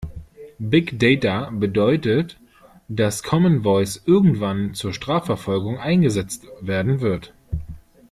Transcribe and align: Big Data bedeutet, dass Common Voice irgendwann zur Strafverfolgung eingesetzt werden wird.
Big 0.59 0.97
Data 0.99 1.51
bedeutet, 1.51 2.39
dass 2.87 3.21
Common 3.21 3.61
Voice 3.61 4.01
irgendwann 4.07 4.73
zur 4.73 4.95
Strafverfolgung 4.95 5.77
eingesetzt 5.77 6.47
werden 6.59 7.01
wird. 7.01 7.35